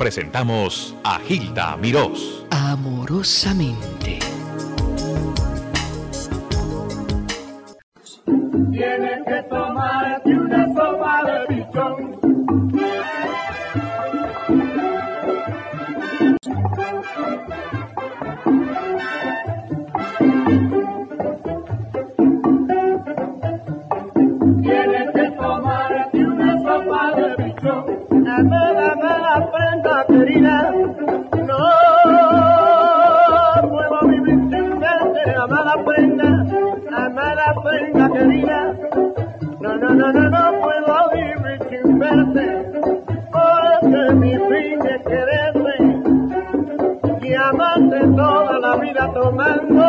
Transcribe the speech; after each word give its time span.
presentamos 0.00 0.96
a 1.04 1.18
Gilda 1.18 1.76
Mirós. 1.76 2.46
Amorosamente. 2.50 4.18
Tienes 8.72 9.20
que 9.26 9.42
tomar 9.50 10.22
una 10.24 10.66
sopa 10.74 11.22
de 11.26 11.54
bichón. 11.54 12.20
No, 40.12 40.60
puedo 40.60 41.10
vivir 41.12 41.58
sin 41.68 41.98
verte. 41.98 42.44
Porque 43.30 44.14
mi 44.14 44.32
fin 44.32 44.80
es 44.86 45.02
quererte. 45.06 45.74
Y 47.22 47.34
amarte 47.34 48.00
toda 48.16 48.58
la 48.58 48.76
vida 48.76 49.10
tomando 49.14 49.79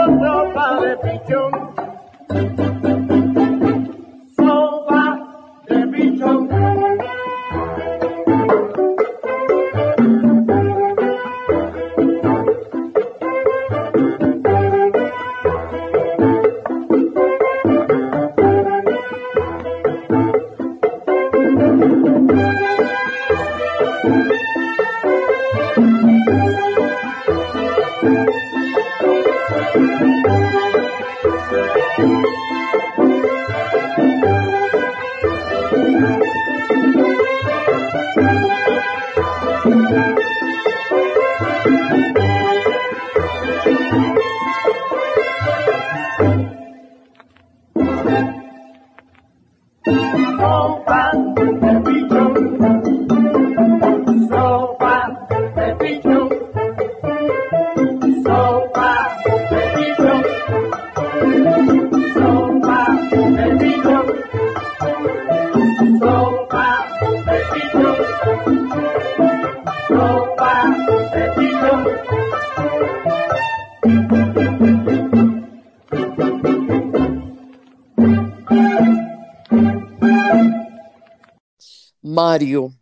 Mario, 82.02 82.74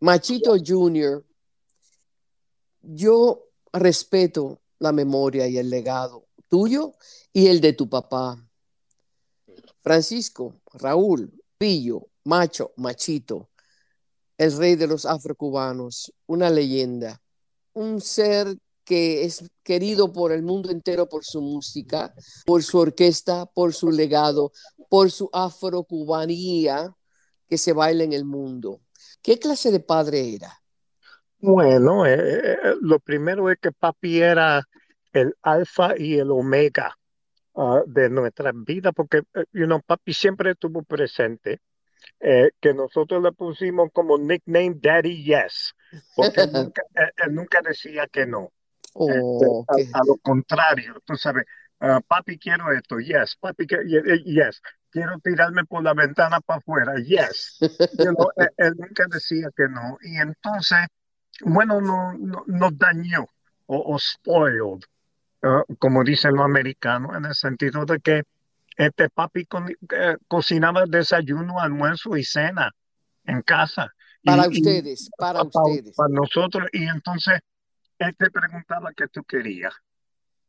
Machito 0.00 0.56
Jr., 0.64 1.24
yo 2.82 3.48
respeto 3.72 4.60
la 4.78 4.92
memoria 4.92 5.48
y 5.48 5.58
el 5.58 5.70
legado 5.70 6.26
tuyo 6.48 6.94
y 7.32 7.46
el 7.46 7.60
de 7.60 7.72
tu 7.72 7.88
papá. 7.88 8.38
Francisco, 9.82 10.60
Raúl, 10.74 11.32
Pillo, 11.58 12.08
Macho, 12.24 12.72
Machito, 12.76 13.50
el 14.38 14.56
rey 14.56 14.76
de 14.76 14.86
los 14.86 15.06
afrocubanos, 15.06 16.12
una 16.26 16.50
leyenda, 16.50 17.22
un 17.72 18.00
ser 18.00 18.58
que 18.84 19.24
es 19.24 19.50
querido 19.62 20.12
por 20.12 20.32
el 20.32 20.42
mundo 20.42 20.70
entero 20.70 21.08
por 21.08 21.24
su 21.24 21.40
música, 21.40 22.14
por 22.44 22.62
su 22.62 22.78
orquesta, 22.78 23.46
por 23.46 23.72
su 23.74 23.90
legado, 23.90 24.52
por 24.88 25.10
su 25.10 25.30
afrocubanía 25.32 26.94
que 27.48 27.58
se 27.58 27.72
baila 27.72 28.04
en 28.04 28.12
el 28.12 28.24
mundo. 28.24 28.80
¿Qué 29.22 29.38
clase 29.38 29.70
de 29.70 29.80
padre 29.80 30.34
era? 30.34 30.52
Bueno, 31.38 32.06
eh, 32.06 32.16
eh, 32.52 32.56
lo 32.80 32.98
primero 33.00 33.50
es 33.50 33.58
que 33.60 33.70
papi 33.72 34.20
era 34.22 34.62
el 35.12 35.34
alfa 35.42 35.94
y 35.98 36.14
el 36.18 36.30
omega 36.30 36.96
ah, 37.54 37.82
de 37.86 38.08
nuestra 38.08 38.52
vida, 38.54 38.92
porque 38.92 39.18
eh, 39.34 39.44
you 39.52 39.66
know, 39.66 39.80
papi 39.84 40.14
siempre 40.14 40.52
estuvo 40.52 40.82
presente, 40.82 41.60
eh, 42.20 42.50
que 42.60 42.74
nosotros 42.74 43.22
le 43.22 43.32
pusimos 43.32 43.90
como 43.92 44.18
nickname 44.18 44.76
Daddy 44.80 45.24
Yes, 45.24 45.74
porque 46.16 46.42
él 46.42 46.52
nunca, 46.52 46.82
él- 46.94 47.12
él 47.26 47.34
nunca 47.34 47.60
decía 47.62 48.06
que 48.08 48.26
no. 48.26 48.52
Oh, 48.96 49.64
a, 49.68 49.74
a 49.74 50.04
lo 50.06 50.16
contrario, 50.18 50.94
tú 51.04 51.16
sabes, 51.16 51.44
ah, 51.80 52.00
papi 52.06 52.38
quiero 52.38 52.72
esto, 52.72 52.98
yes, 53.00 53.36
papi 53.40 53.66
y- 53.86 54.12
y- 54.12 54.34
yes, 54.34 54.62
quiero 54.90 55.18
tirarme 55.18 55.64
por 55.64 55.82
la 55.82 55.94
ventana 55.94 56.40
para 56.40 56.58
afuera, 56.58 56.94
yes. 57.04 57.58
You 57.60 58.14
know, 58.14 58.30
él, 58.36 58.48
él 58.58 58.74
nunca 58.78 59.06
decía 59.10 59.48
que 59.56 59.68
no. 59.68 59.98
Y 60.02 60.16
entonces, 60.16 60.78
bueno, 61.40 61.80
no, 61.80 62.12
no- 62.14 62.44
nos 62.46 62.78
dañó 62.78 63.26
o, 63.66 63.94
o 63.94 63.98
spoiled, 63.98 64.84
ah, 65.42 65.64
como 65.78 66.04
dicen 66.04 66.34
los 66.34 66.44
americanos, 66.44 67.16
en 67.16 67.24
el 67.24 67.34
sentido 67.34 67.84
de 67.84 67.98
que 68.00 68.22
este 68.76 69.08
papi 69.10 69.46
co- 69.46 69.64
eh, 69.90 70.16
cocinaba 70.28 70.84
desayuno, 70.86 71.60
almuerzo 71.60 72.16
y 72.16 72.24
cena 72.24 72.70
en 73.24 73.42
casa. 73.42 73.92
Para 74.22 74.46
y- 74.46 74.58
ustedes, 74.58 75.10
para 75.18 75.40
pa- 75.44 75.50
pa- 75.50 75.62
ustedes. 75.68 75.96
para 75.96 76.08
nosotros. 76.10 76.68
Y 76.72 76.84
entonces 76.84 77.40
él 77.98 78.14
te 78.16 78.30
preguntaba 78.30 78.92
qué 78.96 79.08
tú 79.08 79.22
querías. 79.24 79.74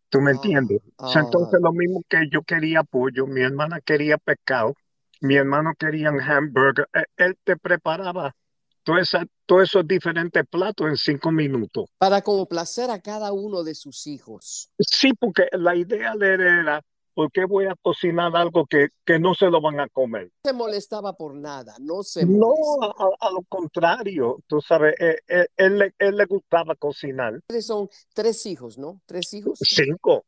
¿Tú 0.10 0.22
me 0.22 0.32
Ah, 0.32 0.32
entiendes? 0.32 0.82
Ah, 1.00 1.22
entonces 1.22 1.60
lo 1.62 1.72
mismo 1.74 2.04
que 2.10 2.30
yo 2.32 2.44
quería 2.44 2.84
pollo, 2.84 3.28
mi 3.28 3.42
hermana 3.42 3.82
quería 3.82 4.18
pescado, 4.18 4.76
mi 5.22 5.36
hermano 5.36 5.74
quería 5.78 6.12
un 6.12 6.22
hamburger. 6.22 6.88
Él, 6.94 7.06
él 7.18 7.38
te 7.44 7.58
preparaba 7.58 8.36
todo 8.84 8.98
todos 9.46 9.64
esos 9.64 9.88
diferentes 9.88 10.44
platos 10.50 10.88
en 10.88 10.98
cinco 10.98 11.32
minutos. 11.32 11.90
para 11.98 12.22
complacer 12.22 12.90
a 12.90 13.02
cada 13.02 13.34
uno 13.34 13.64
de 13.64 13.76
sus 13.76 14.08
hijos. 14.08 14.72
Sí, 14.80 15.14
porque 15.14 15.48
la 15.54 15.76
idea 15.76 16.16
de 16.16 16.34
él 16.36 16.42
era, 16.42 16.82
¿por 17.16 17.32
qué 17.32 17.46
voy 17.46 17.66
a 17.66 17.76
cocinar 17.82 18.36
algo 18.36 18.68
que, 18.68 18.90
que 19.06 19.18
no 19.18 19.34
se 19.34 19.50
lo 19.50 19.60
van 19.62 19.80
a 19.80 19.88
comer? 19.90 20.26
No 20.44 20.52
se 20.52 20.54
molestaba 20.54 21.14
por 21.14 21.34
nada, 21.34 21.76
no 21.80 22.04
se 22.04 22.24
No, 22.26 22.50
molesta. 22.50 23.04
a, 23.04 23.28
a 23.28 23.32
lo 23.32 23.42
contrario, 23.50 24.38
tú 24.46 24.62
sabes, 24.62 24.94
eh, 25.00 25.18
eh, 25.28 25.48
él, 25.58 25.80
le- 25.80 25.94
él 25.98 26.16
le 26.18 26.26
gustaba 26.26 26.76
cocinar. 26.76 27.40
Son 27.62 27.90
tres 28.14 28.46
hijos, 28.46 28.78
¿no? 28.78 29.02
¿Tres 29.08 29.34
hijos? 29.34 29.58
Cinco, 29.64 30.26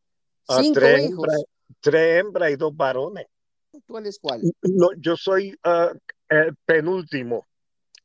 ah, 0.47 0.61
Cinco 0.63 0.79
tres 0.79 0.99
hijos. 1.03 1.27
hembras, 1.27 1.43
tres 1.81 2.19
hembras 2.23 2.51
y 2.51 2.55
dos 2.55 2.75
varones. 2.75 3.27
¿Cuál 3.87 4.07
es 4.07 4.17
cuál? 4.17 4.41
No, 4.63 4.87
yo 4.97 5.15
soy 5.15 5.55
ah, 5.63 5.91
el 6.29 6.55
penúltimo. 6.65 7.45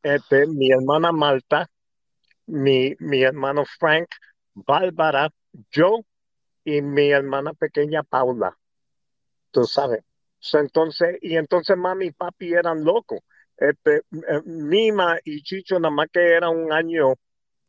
Este, 0.02 0.46
mi 0.46 0.70
hermana 0.70 1.12
Malta, 1.12 1.70
mi, 2.46 2.94
mi 2.98 3.22
hermano 3.22 3.64
Frank, 3.78 4.08
Bárbara, 4.52 5.30
yo 5.70 6.00
y 6.64 6.82
mi 6.82 7.10
hermana 7.10 7.54
pequeña 7.54 8.02
Paula. 8.02 8.58
Tú 9.52 9.64
sabes. 9.64 10.02
So, 10.40 10.58
entonces, 10.58 11.18
y 11.22 11.36
entonces 11.36 11.76
mami 11.76 12.06
y 12.06 12.10
papi 12.10 12.52
eran 12.52 12.82
locos. 12.82 13.20
Este, 13.56 13.98
eh, 13.98 14.40
Mima 14.44 15.18
y 15.24 15.42
Chicho 15.42 15.78
nada 15.78 15.94
más 15.94 16.08
que 16.12 16.20
eran 16.20 16.50
un 16.56 16.72
año, 16.72 17.14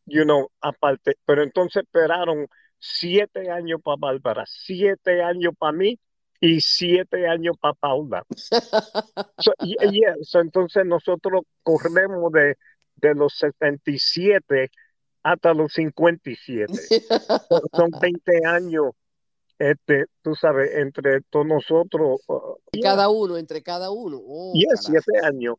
you 0.05 0.23
know, 0.23 0.49
aparte. 0.61 1.17
Pero 1.25 1.43
entonces 1.43 1.83
esperaron 1.83 2.47
siete 2.79 3.51
años 3.51 3.79
para 3.83 3.97
Bárbara, 3.97 4.43
siete 4.47 5.21
años 5.21 5.53
para 5.57 5.73
mí 5.73 5.99
y 6.39 6.61
siete 6.61 7.27
años 7.27 7.55
para 7.61 7.75
Paula. 7.75 8.25
So, 9.39 9.51
y- 9.61 9.75
y 9.91 10.01
eso, 10.05 10.39
entonces 10.39 10.85
nosotros 10.85 11.41
corremos 11.63 12.31
de, 12.31 12.55
de 12.95 13.15
los 13.15 13.33
77 13.35 14.71
hasta 15.21 15.53
los 15.53 15.73
57. 15.73 16.71
Son- 17.49 17.61
Son 17.73 17.89
20 17.99 18.45
años, 18.45 18.91
este, 19.59 20.05
tú 20.21 20.35
sabes, 20.35 20.71
entre 20.75 21.21
todos 21.29 21.45
nosotros. 21.45 22.21
uh, 22.27 22.55
Cada 22.81 23.09
uno, 23.09 23.37
entre 23.37 23.61
cada 23.61 23.91
uno. 23.91 24.19
Oh, 24.25 24.51
y 24.55 24.63
es 24.71 24.81
siete 24.83 25.19
años. 25.23 25.55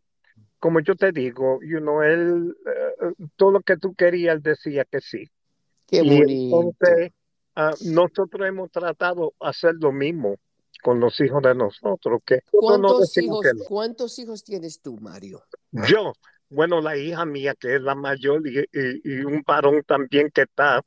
como 0.59 0.81
yo 0.81 0.95
te 0.97 1.13
digo, 1.13 1.61
you 1.63 1.79
know, 1.79 2.03
él, 2.03 2.57
eh, 2.67 3.13
todo 3.37 3.51
lo 3.53 3.61
que 3.61 3.77
tú 3.77 3.95
querías, 3.95 4.37
él 4.37 4.43
decía 4.43 4.85
que 4.85 5.01
sí. 5.01 5.29
Qué 5.87 6.03
Y 6.03 6.09
bonito. 6.17 6.73
entonces, 6.81 7.13
ah, 7.55 7.75
nosotros 7.85 8.49
hemos 8.49 8.71
tratado 8.71 9.35
hacer 9.41 9.75
lo 9.81 9.93
mismo 9.93 10.37
con 10.83 11.01
los 11.01 11.21
hijos 11.21 11.43
de 11.43 11.55
nosotros, 11.55 12.21
que 12.25 12.41
nosotros 12.53 12.81
no 12.81 12.89
¿Cuántos 12.89 13.17
hijos, 13.19 13.47
no. 13.55 13.65
cuántos 13.65 14.19
hijos 14.19 14.43
tienes 14.45 14.81
tú, 14.81 14.97
Mario? 15.01 15.43
Yo, 15.73 16.13
bueno, 16.49 16.81
la 16.81 16.97
hija 16.97 17.25
mía, 17.27 17.55
que 17.59 17.77
es 17.77 17.81
la 17.83 17.95
mayor, 17.95 18.43
y, 18.47 18.61
y- 18.61 19.01
y 19.05 19.21
un 19.25 19.43
varón 19.47 19.83
también 19.87 20.31
que 20.31 20.43
está, 20.43 20.83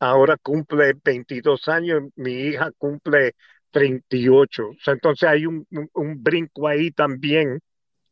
ahora 0.00 0.36
cumple 0.36 0.94
22 1.04 1.68
años, 1.68 2.02
mi 2.16 2.32
hija 2.32 2.70
cumple 2.78 3.34
38. 3.70 4.68
O 4.70 4.74
sea, 4.84 4.94
entonces 4.94 5.28
hay 5.28 5.46
un, 5.46 5.66
un- 5.70 5.90
un 5.94 6.22
brinco 6.22 6.68
ahí 6.68 6.90
también, 6.90 7.60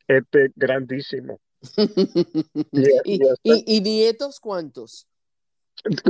este, 0.09 0.51
grandísimo. 0.57 1.41
Y, 2.73 2.81
¿Y, 3.05 3.21
y 3.45 3.53
y- 3.53 3.77
y 3.77 3.81
nietos 3.81 4.41
cuántos? 4.41 5.07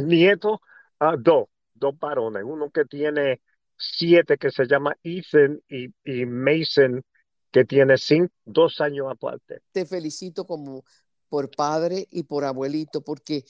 nietos, 0.04 0.58
ah, 0.98 1.16
dos, 1.18 1.46
dos 1.74 1.98
varones, 1.98 2.42
uno 2.44 2.70
que 2.70 2.84
tiene 2.84 3.40
siete, 3.76 4.36
que 4.36 4.50
se 4.50 4.66
llama 4.66 4.96
Ethan, 5.02 5.60
y, 5.68 5.86
y 6.04 6.26
Mason, 6.26 7.02
que 7.50 7.64
tiene 7.64 7.96
cinco, 7.98 8.32
dos 8.44 8.80
años 8.80 9.06
aparte. 9.10 9.60
Te 9.72 9.86
felicito 9.86 10.46
como 10.46 10.84
por 11.28 11.50
padre 11.50 12.06
y 12.10 12.24
por 12.24 12.44
abuelito, 12.44 13.02
porque 13.02 13.44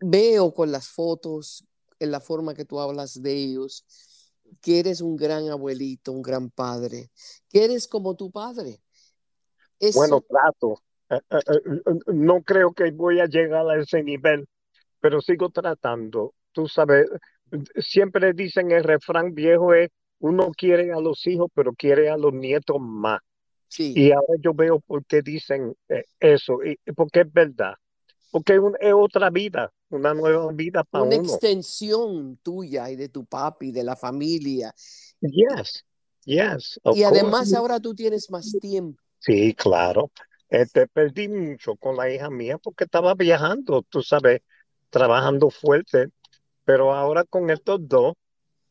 veo 0.00 0.52
con 0.52 0.72
las 0.72 0.88
fotos, 0.88 1.64
en 1.98 2.10
la 2.10 2.20
forma 2.20 2.54
que 2.54 2.64
tú 2.64 2.80
hablas 2.80 3.20
de 3.20 3.32
ellos, 3.32 3.84
que 4.60 4.80
eres 4.80 5.00
un 5.00 5.16
gran 5.16 5.48
abuelito, 5.48 6.12
un 6.12 6.22
gran 6.22 6.50
padre, 6.50 7.10
que 7.48 7.64
eres 7.64 7.86
como 7.88 8.16
tu 8.16 8.30
padre. 8.30 8.80
Eso, 9.78 9.98
Bueno, 9.98 10.20
trato. 10.22 10.82
Eh, 11.10 11.20
eh, 11.30 11.38
eh, 11.46 12.12
no 12.12 12.42
creo 12.42 12.72
que 12.72 12.90
voy 12.90 13.20
a 13.20 13.26
llegar 13.26 13.68
a 13.68 13.80
ese 13.80 14.02
nivel, 14.02 14.46
pero 15.00 15.20
sigo 15.20 15.50
tratando. 15.50 16.34
Tú 16.52 16.68
sabes, 16.68 17.06
siempre 17.76 18.32
dicen 18.32 18.70
el 18.72 18.84
refrán 18.84 19.34
viejo 19.34 19.74
es, 19.74 19.90
uno 20.20 20.50
quiere 20.50 20.92
a 20.92 21.00
los 21.00 21.26
hijos, 21.26 21.48
pero 21.54 21.72
quiere 21.72 22.10
a 22.10 22.16
los 22.16 22.32
nietos 22.32 22.76
más. 22.80 23.20
sí, 23.68 23.92
Y 23.94 24.10
ahora 24.10 24.34
yo 24.40 24.52
veo 24.52 24.80
por 24.80 25.04
qué 25.06 25.22
dicen 25.22 25.74
eso, 26.18 26.58
y 26.64 26.76
porque 26.92 27.20
es 27.20 27.32
verdad. 27.32 27.74
Porque 28.30 28.54
es, 28.54 28.58
un- 28.60 28.76
es 28.80 28.92
otra 28.94 29.30
vida, 29.30 29.72
una 29.90 30.14
nueva 30.14 30.52
vida 30.52 30.84
para 30.84 31.04
una 31.04 31.16
uno. 31.16 31.22
extensión 31.22 32.38
tuya 32.42 32.90
y 32.90 32.96
de 32.96 33.08
tu 33.08 33.24
papi, 33.24 33.72
de 33.72 33.84
la 33.84 33.96
familia. 33.96 34.74
Yes, 35.20 35.82
yes, 36.26 36.78
of 36.84 36.96
Y 36.96 37.02
además 37.02 37.32
course. 37.32 37.56
ahora 37.56 37.80
tú 37.80 37.94
tienes 37.94 38.30
más 38.30 38.52
tiempo. 38.60 39.00
Sí, 39.20 39.54
claro. 39.54 40.10
Este, 40.48 40.86
perdí 40.86 41.28
mucho 41.28 41.76
con 41.76 41.96
la 41.96 42.10
hija 42.10 42.30
mía 42.30 42.56
porque 42.58 42.84
estaba 42.84 43.14
viajando, 43.14 43.82
tú 43.82 44.02
sabes, 44.02 44.40
trabajando 44.90 45.50
fuerte, 45.50 46.08
pero 46.64 46.94
ahora 46.94 47.24
con 47.24 47.50
estos 47.50 47.80
dos, 47.86 48.14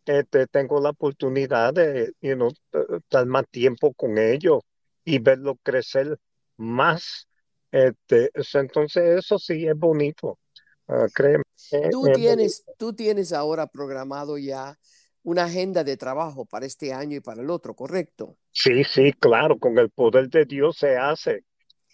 este, 0.05 0.47
tengo 0.47 0.79
la 0.81 0.91
oportunidad 0.91 1.73
de, 1.73 2.13
you 2.21 2.35
know, 2.35 2.51
estar 2.97 3.25
más 3.25 3.45
tiempo 3.51 3.93
con 3.93 4.17
ellos 4.17 4.61
y 5.05 5.19
verlos 5.19 5.57
crecer 5.63 6.17
más. 6.57 7.26
Este, 7.71 8.31
entonces 8.53 9.19
eso 9.19 9.37
sí 9.39 9.67
es 9.67 9.77
bonito, 9.77 10.39
ah, 10.87 11.07
créeme. 11.13 11.43
es- 11.71 11.81
Tú 11.91 12.07
es 12.07 12.15
tienes, 12.15 12.63
tú 12.77 12.93
tienes 12.93 13.33
ahora 13.33 13.67
programado 13.67 14.37
ya 14.37 14.77
una 15.23 15.43
agenda 15.45 15.83
de 15.83 15.97
trabajo 15.97 16.45
para 16.45 16.65
este 16.65 16.93
año 16.93 17.17
y 17.17 17.19
para 17.19 17.41
el 17.41 17.49
otro, 17.49 17.75
¿correcto? 17.75 18.37
Sí, 18.51 18.83
sí, 18.83 19.13
claro, 19.13 19.59
con 19.59 19.77
el 19.77 19.89
poder 19.91 20.29
de 20.29 20.45
Dios 20.45 20.77
se 20.77 20.97
hace. 20.97 21.43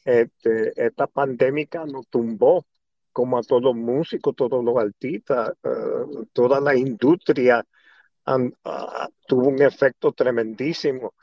Este, 0.05 0.73
esta 0.75 1.07
pandemia 1.07 1.67
nos 1.87 2.07
tumbó, 2.09 2.65
como 3.11 3.37
a 3.37 3.43
todos 3.43 3.63
los 3.63 3.75
músicos, 3.75 4.35
todos 4.35 4.63
los 4.63 4.77
artistas, 4.77 5.51
eh, 5.63 5.69
toda 6.33 6.61
la 6.61 6.75
industria 6.75 7.65
ah, 8.25 9.09
tuvo 9.27 9.49
un 9.49 9.61
efecto 9.61 10.11
tremendísimo. 10.13 11.13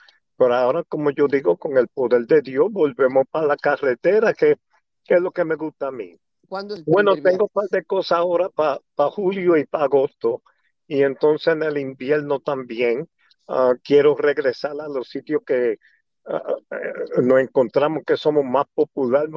Pero 0.41 0.55
ahora, 0.55 0.83
como 0.85 1.11
yo 1.11 1.29
digo, 1.29 1.59
con 1.59 1.77
el 1.77 1.87
poder 1.89 2.27
de 2.27 2.41
Dios, 2.41 2.73
volvemos 2.73 3.27
para 3.31 3.47
la 3.47 3.59
carretera, 3.59 4.33
que, 4.33 4.57
que 5.05 5.17
es 5.17 5.21
lo 5.21 5.33
que 5.33 5.45
me 5.45 5.55
gusta 5.55 5.89
a 5.89 5.91
mí. 5.91 6.19
¿Cuándo 6.49 6.73
es 6.73 6.81
el 6.81 6.87
Bueno, 6.87 7.15
tengo 7.17 7.45
un 7.45 7.51
par 7.51 7.69
de 7.69 7.85
cosas 7.85 8.21
ahora 8.21 8.49
para 8.49 8.81
julio 9.11 9.59
y 9.59 9.67
para 9.67 9.85
agosto. 9.85 10.43
Y 10.87 11.03
entonces 11.03 11.49
en 11.53 11.63
el 11.63 11.77
invierno 11.77 12.41
también 12.41 13.07
ah, 13.49 13.75
quiero 13.85 14.17
regresar 14.17 14.81
a 14.81 14.89
los 14.89 15.11
sitios 15.11 15.43
que 15.45 15.79
ah, 16.25 16.55
eh, 16.71 17.21
nos 17.23 17.39
encontramos 17.39 18.03
que 18.07 18.17
somos 18.17 18.43
más 18.43 18.65
populares, 18.75 19.29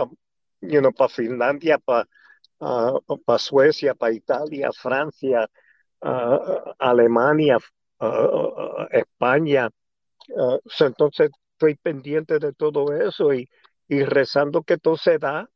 para 0.95 1.09
Finlandia, 1.09 1.79
para 1.79 2.07
Suecia, 3.39 3.93
para 3.93 4.13
Italia, 4.13 4.69
Francia, 4.71 5.49
ah, 5.99 6.75
Alemania, 6.79 7.57
ah, 7.99 8.87
España. 8.89 9.69
So 10.67 10.85
entonces 10.85 11.29
estoy 11.53 11.75
pendiente 11.75 12.39
de 12.39 12.53
todo 12.53 12.93
eso 12.93 13.33
y, 13.33 13.49
y 13.87 14.03
rezando 14.03 14.63
que 14.63 14.77
todo 14.77 14.97
se 14.97 15.17
da. 15.17 15.49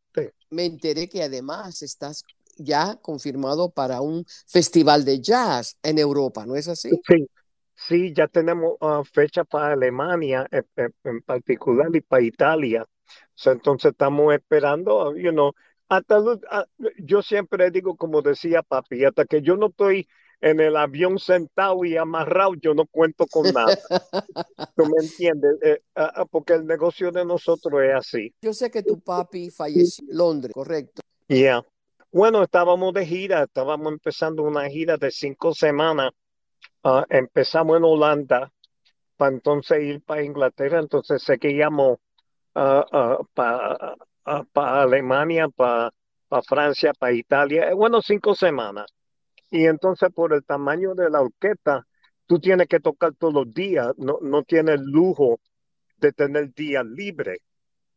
Me 0.50 0.66
enteré 0.66 1.08
que 1.10 1.24
además 1.24 1.82
estás 1.82 2.24
ya 2.58 2.98
confirmado 3.02 3.70
para 3.72 4.02
un 4.02 4.26
festival 4.48 5.06
de 5.06 5.22
jazz 5.22 5.78
en 5.84 6.00
Europa, 6.00 6.46
¿no 6.46 6.56
es 6.56 6.68
así? 6.68 7.04
Sí, 7.08 7.28
sí, 7.76 8.14
ya 8.14 8.28
tenemos 8.28 8.76
ah, 8.82 9.04
fecha 9.12 9.44
para 9.44 9.74
Alemania 9.74 10.48
en, 10.52 10.66
en- 11.04 11.22
particular 11.22 11.90
y 11.96 12.02
para 12.02 12.24
Italia. 12.24 12.86
So, 13.36 13.52
entonces 13.52 13.92
estamos 13.92 14.34
esperando, 14.34 15.16
you 15.16 15.32
know, 15.32 15.54
hasta 15.90 16.18
ah, 16.52 16.66
yo 17.00 17.22
siempre 17.22 17.72
digo, 17.72 17.96
como 17.96 18.22
decía 18.22 18.62
papi, 18.64 19.06
hasta 19.06 19.26
que 19.26 19.42
yo 19.42 19.56
no 19.58 19.68
estoy 19.68 20.08
en 20.42 20.60
el 20.60 20.76
avión 20.78 21.18
sentado 21.20 21.84
y 21.84 21.98
amarrado, 21.98 22.54
yo 22.62 22.74
no 22.74 22.86
cuento 22.86 23.26
con 23.28 23.52
nada. 23.52 23.78
¿Tú 24.76 24.86
me 24.86 25.04
entiendes? 25.04 25.56
Eh, 25.64 25.82
ah, 25.96 26.12
ah, 26.16 26.26
porque 26.26 26.54
el 26.54 26.66
negocio 26.66 27.12
de 27.12 27.26
nosotros 27.26 27.82
es 27.84 27.96
así. 27.96 28.34
Yo 28.42 28.54
sé 28.54 28.70
que 28.70 28.84
tu 28.84 29.00
papi 29.00 29.50
falleció 29.50 30.06
en 30.10 30.18
Londres, 30.18 30.54
correcto. 30.54 31.02
Yeah. 31.28 31.64
Bueno, 32.12 32.44
estábamos 32.44 32.94
de 32.94 33.06
gira, 33.06 33.44
estábamos 33.44 33.92
empezando 33.92 34.44
una 34.44 34.70
gira 34.70 34.98
de 34.98 35.12
cinco 35.12 35.54
semanas. 35.54 36.12
Ah, 36.84 37.06
empezamos 37.10 37.78
en 37.78 37.84
Holanda 37.84 38.52
para 39.18 39.34
entonces 39.34 39.84
ir 39.84 40.02
para 40.04 40.24
Inglaterra, 40.24 40.80
entonces 40.80 41.24
seguíamos 41.24 41.98
para 42.54 43.96
Alemania, 44.54 45.48
para 45.50 45.92
Francia, 46.48 46.94
para 46.98 47.14
Italia, 47.14 47.70
eh, 47.70 47.74
bueno, 47.74 48.02
cinco 48.02 48.36
semanas. 48.36 48.86
Y 49.50 49.66
entonces 49.66 50.10
por 50.14 50.34
el 50.34 50.44
tamaño 50.44 50.94
de 50.96 51.10
la 51.10 51.22
orquesta, 51.22 51.88
tú 52.26 52.40
tienes 52.40 52.68
que 52.68 52.80
tocar 52.80 53.14
todos 53.14 53.34
los 53.34 53.54
días, 53.54 53.94
no, 53.98 54.20
no 54.22 54.44
tienes 54.44 54.80
lujo 54.82 55.40
de 55.98 56.12
tener 56.12 56.54
días 56.54 56.86
libres. 56.86 57.40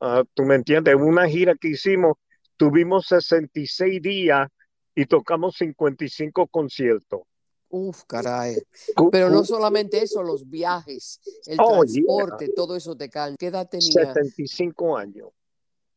Ah, 0.00 0.22
¿tú 0.34 0.44
me 0.44 0.54
entiendes? 0.54 0.94
Una 0.94 1.28
gira 1.28 1.54
que 1.54 1.68
hicimos, 1.68 2.16
tuvimos 2.56 3.06
66 3.06 4.00
días 4.00 4.48
y 4.94 5.06
tocamos 5.06 5.56
55 5.56 6.46
conciertos. 6.46 7.20
Uf, 7.68 8.02
caray. 8.04 8.56
Pero 9.12 9.30
no 9.30 9.44
solamente 9.44 10.02
eso, 10.02 10.22
los 10.22 10.48
viajes, 10.48 11.20
el 11.46 11.58
Oh, 11.60 11.84
yeah. 11.84 12.02
transporte, 12.04 12.48
todo 12.54 12.74
eso 12.76 12.96
te 12.96 13.08
cansa. 13.08 13.36
¿Qué 13.38 13.46
edad 13.46 13.68
tenía? 13.68 13.92
75 13.92 14.96
años. 14.96 15.28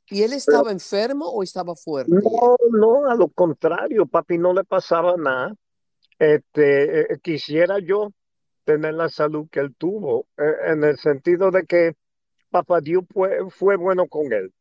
¿Y 0.10 0.24
él 0.24 0.34
estaba 0.34 0.72
enfermo 0.72 1.28
o 1.28 1.44
estaba 1.44 1.76
fuerte? 1.76 2.12
No, 2.12 2.58
no, 2.72 3.10
a 3.10 3.16
lo 3.16 3.30
contrario, 3.30 4.06
papi 4.06 4.38
no 4.38 4.54
le 4.54 4.64
pasaba 4.64 5.16
nada. 5.18 5.54
Este, 6.20 7.14
eh, 7.14 7.20
quisiera 7.22 7.80
yo 7.80 8.12
tener 8.64 8.94
la 8.94 9.10
salud 9.10 9.48
que 9.50 9.60
él 9.60 9.76
tuvo, 9.76 10.28
eh, 10.38 10.72
en 10.72 10.84
el 10.84 10.98
sentido 10.98 11.52
de 11.52 11.66
que 11.66 11.96
papá 12.50 12.82
Dios 12.82 13.04
fue, 13.12 13.50
fue 13.50 13.76
bueno 13.76 14.08
con 14.08 14.32
él, 14.32 14.54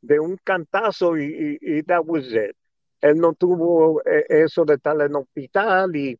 de 0.00 0.20
un 0.20 0.38
cantazo 0.42 1.16
y, 1.16 1.58
y, 1.60 1.78
y 1.78 1.82
that 1.82 2.02
was 2.04 2.26
it. 2.26 2.56
Él 3.00 3.18
no 3.18 3.32
tuvo 3.34 4.00
eh, 4.02 4.24
eso 4.28 4.64
de 4.64 4.74
estar 4.74 4.98
en 5.00 5.16
hospital 5.16 5.96
y 5.96 6.18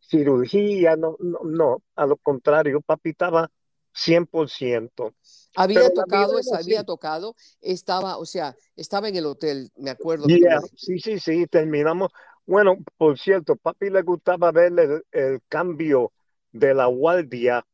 cirugía, 0.00 0.96
no, 0.96 1.16
no, 1.20 1.38
no, 1.44 1.82
a 1.94 2.06
lo 2.06 2.16
contrario, 2.16 2.80
papi 2.80 3.10
estaba 3.10 3.50
100%. 3.94 5.14
Había 5.56 5.80
Pero 5.80 5.94
tocado, 5.94 6.32
había 6.52 6.80
así. 6.80 6.86
tocado, 6.86 7.36
estaba, 7.60 8.16
o 8.18 8.26
sea, 8.26 8.56
estaba 8.76 9.08
en 9.08 9.16
el 9.16 9.26
hotel, 9.26 9.70
me 9.76 9.90
acuerdo. 9.90 10.26
Yeah, 10.26 10.60
sí, 10.76 10.98
sí, 10.98 11.18
sí, 11.18 11.46
terminamos. 11.46 12.10
Bueno, 12.44 12.76
por 12.96 13.18
cierto, 13.18 13.56
papi 13.56 13.88
le 13.88 14.02
gustaba 14.02 14.50
ver 14.52 14.72
el, 14.78 15.02
el 15.12 15.40
cambio 15.48 16.12
de 16.52 16.74
la 16.74 16.86
guardia 16.86 17.64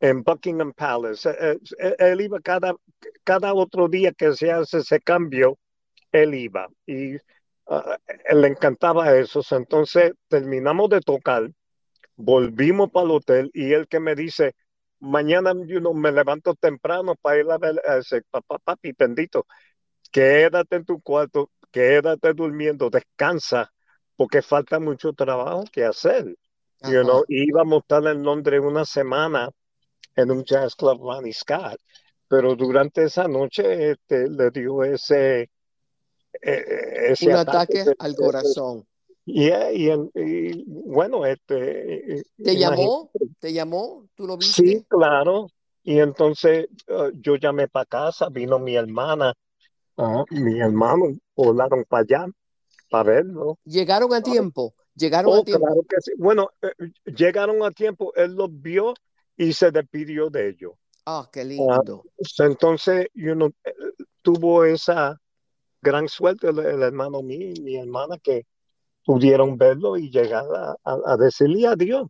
en 0.00 0.22
Buckingham 0.22 0.72
Palace. 0.72 1.28
Eh, 1.30 1.58
eh, 1.78 1.96
Él 1.98 2.20
iba 2.20 2.40
cada, 2.40 2.74
cada 3.24 3.52
otro 3.54 3.88
día 3.88 4.12
que 4.12 4.32
se 4.34 4.50
hace 4.52 4.78
ese 4.78 5.00
cambio, 5.00 5.58
él 6.12 6.34
iba. 6.34 6.68
Y 6.86 7.16
ah, 7.66 7.98
le 8.32 8.48
encantaba 8.48 9.16
eso. 9.16 9.42
Entonces 9.50 10.12
terminamos 10.28 10.90
de 10.90 11.00
tocar, 11.00 11.50
volvimos 12.16 12.90
para 12.90 13.06
el 13.06 13.12
hotel 13.12 13.50
y 13.52 13.72
él 13.72 13.86
que 13.88 14.00
me 14.00 14.14
dice, 14.14 14.54
mañana 15.00 15.52
you 15.66 15.80
know, 15.80 15.94
me 15.94 16.10
levanto 16.10 16.54
temprano 16.54 17.14
para 17.16 17.38
ir 17.40 17.50
a 17.50 17.58
ver 17.58 17.80
a 17.86 17.98
ese 17.98 18.22
papá, 18.30 18.58
papi, 18.58 18.92
bendito. 18.92 19.46
quédate 20.10 20.76
en 20.76 20.84
tu 20.84 21.00
cuarto, 21.00 21.50
quédate 21.70 22.32
durmiendo, 22.34 22.88
descansa, 22.90 23.70
porque 24.16 24.42
falta 24.42 24.80
mucho 24.80 25.12
trabajo 25.12 25.64
que 25.72 25.84
hacer. 25.84 26.34
You 26.82 27.02
know, 27.02 27.24
íbamos 27.28 27.78
a 27.78 27.80
estar 27.80 28.06
en 28.06 28.22
Londres 28.22 28.60
una 28.62 28.84
semana 28.84 29.50
en 30.14 30.30
un 30.30 30.44
jazz 30.44 30.74
club 30.74 31.00
Ronnie 31.00 31.32
Scott, 31.32 31.78
pero 32.28 32.54
durante 32.54 33.04
esa 33.04 33.28
noche 33.28 33.90
este, 33.92 34.28
le 34.28 34.50
dio 34.50 34.84
ese, 34.84 35.50
eh, 36.42 37.10
ese 37.10 37.26
Un 37.26 37.36
ataque 37.36 37.84
al 37.98 38.14
de- 38.14 38.54
corazón. 39.34 40.10
y, 40.14 40.22
y, 40.22 40.52
y, 40.60 40.64
bueno, 40.66 41.26
este, 41.26 42.22
¿Te 42.42 42.56
llamó? 42.56 43.10
¿Te 43.40 43.52
llamó? 43.52 44.08
¿Tú 44.14 44.26
lo 44.26 44.36
Sí, 44.38 44.62
viste? 44.62 44.86
claro. 44.88 45.48
Y 45.82 46.00
entonces 46.00 46.66
eh, 46.88 47.10
yo 47.14 47.36
llamé 47.36 47.68
para 47.68 47.84
casa, 47.86 48.28
vino 48.28 48.58
mi 48.58 48.74
hermana, 48.76 49.34
ah, 49.96 50.24
mi 50.30 50.58
hermano, 50.60 51.16
volaron 51.36 51.84
para 51.88 52.02
allá 52.02 52.26
para 52.90 53.04
verlo. 53.04 53.58
¿Llegaron 53.64 54.12
a 54.14 54.22
tiempo? 54.22 54.72
¿Llegaron 54.94 55.32
Oh, 55.32 55.42
a 55.42 55.44
tiempo? 55.44 55.66
claro 55.66 55.82
que 55.88 56.00
sí. 56.00 56.12
Bueno, 56.18 56.50
eh, 56.62 56.90
llegaron 57.04 57.62
a 57.62 57.70
tiempo, 57.70 58.12
él 58.16 58.34
los 58.34 58.48
vio 58.50 58.94
y 59.36 59.52
se 59.52 59.70
despidió 59.70 60.28
de 60.30 60.48
ellos. 60.48 60.72
Ah, 61.04 61.28
qué 61.32 61.44
lindo. 61.44 62.02
Entonces, 62.38 63.06
you 63.14 63.34
know, 63.34 63.50
eh, 63.64 63.72
tuvo 64.22 64.64
esa 64.64 65.20
gran 65.82 66.08
suerte 66.08 66.48
el, 66.48 66.58
el 66.58 66.82
hermano 66.82 67.22
mío 67.22 67.52
y 67.54 67.60
mi 67.60 67.76
hermana 67.76 68.18
que 68.18 68.44
pudieron 69.06 69.58
verlo 69.58 69.98
y 69.98 70.10
llegar 70.10 70.46
a, 70.56 70.76
a- 70.84 71.00
a 71.14 71.18
decirle 71.18 71.68
adiós. 71.68 72.08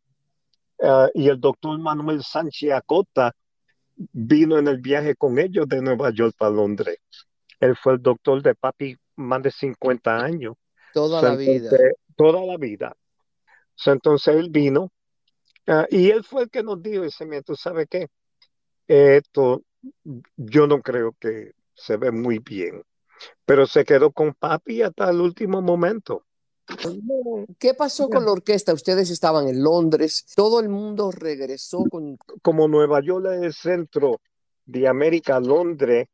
Ah, 0.82 1.08
y 1.14 1.28
el 1.28 1.40
doctor 1.40 1.78
Manuel 1.78 2.22
Sánchez 2.24 2.72
Acota 2.72 3.32
vino 4.12 4.58
en 4.58 4.68
el 4.68 4.78
viaje 4.80 5.16
con 5.16 5.38
ellos 5.38 5.68
de 5.68 5.82
Nueva 5.82 6.10
York 6.10 6.34
para 6.38 6.52
Londres. 6.52 6.98
Él 7.60 7.76
fue 7.76 7.94
el 7.94 8.02
doctor 8.02 8.42
de 8.42 8.54
papi 8.54 8.96
más 9.16 9.42
de 9.42 9.50
50 9.52 10.18
años. 10.24 10.54
Toda 10.92 11.20
So, 11.20 11.28
la 11.28 11.36
vida. 11.36 11.70
entonces, 11.70 11.94
toda 12.16 12.44
la 12.46 12.56
vida. 12.58 12.96
So, 13.76 13.92
entonces 13.92 14.36
él 14.36 14.50
vino 14.50 14.90
ah, 15.68 15.86
y 15.90 16.10
él 16.10 16.24
fue 16.24 16.44
el 16.44 16.50
que 16.50 16.62
nos 16.62 16.82
dijo, 16.82 17.02
dice, 17.04 17.26
mira, 17.26 17.42
¿tú 17.42 17.56
sabes 17.56 17.86
qué? 17.90 18.08
Esto 18.88 19.62
yo 20.36 20.66
no 20.66 20.82
creo 20.82 21.14
que 21.20 21.52
se 21.74 21.96
ve 21.96 22.10
muy 22.12 22.38
bien, 22.40 22.82
pero 23.46 23.66
se 23.66 23.84
quedó 23.84 24.12
con 24.12 24.34
papi 24.34 24.82
hasta 24.82 25.10
el 25.10 25.20
último 25.20 25.62
momento. 25.62 26.24
¿Qué 27.58 27.74
pasó 27.74 28.08
con 28.08 28.24
la 28.24 28.32
orquesta? 28.32 28.72
Ustedes 28.72 29.10
estaban 29.10 29.48
en 29.48 29.62
Londres, 29.62 30.26
todo 30.34 30.60
el 30.60 30.68
mundo 30.68 31.10
regresó 31.12 31.84
con... 31.90 32.18
Como 32.42 32.68
Nueva 32.68 33.00
York 33.00 33.26
es 33.26 33.42
el 33.42 33.54
centro 33.54 34.20
de 34.64 34.88
América, 34.88 35.38
Londres 35.38 36.08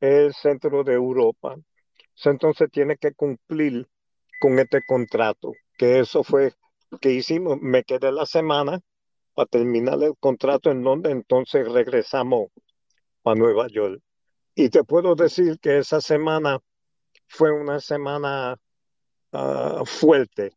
es 0.00 0.26
el 0.26 0.34
centro 0.34 0.82
de 0.84 0.94
Europa, 0.94 1.56
entonces 2.24 2.70
tiene 2.70 2.96
que 2.96 3.12
cumplir 3.12 3.86
con 4.40 4.58
este 4.58 4.82
contrato, 4.86 5.52
que 5.76 6.00
eso 6.00 6.24
fue 6.24 6.52
que 7.00 7.12
hicimos. 7.12 7.58
Me 7.60 7.84
quedé 7.84 8.12
la 8.12 8.26
semana 8.26 8.80
para 9.34 9.46
terminar 9.46 10.02
el 10.02 10.14
contrato 10.18 10.70
en 10.70 10.82
Londres, 10.82 11.14
entonces 11.14 11.70
regresamos 11.70 12.48
a 13.24 13.34
Nueva 13.34 13.68
York. 13.68 14.00
Y 14.54 14.70
te 14.70 14.84
puedo 14.84 15.14
decir 15.14 15.58
que 15.60 15.78
esa 15.78 16.00
semana 16.00 16.58
fue 17.28 17.52
una 17.52 17.78
semana 17.80 18.56
ah, 19.32 19.82
fuerte, 19.86 20.52